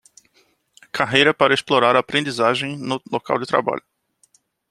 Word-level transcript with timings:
Carreira 0.91 1.31
para 1.31 1.53
explorar 1.53 1.95
a 1.95 1.99
aprendizagem 1.99 2.75
no 2.75 2.99
local 3.11 3.37
de 3.37 3.45
trabalho 3.45 3.83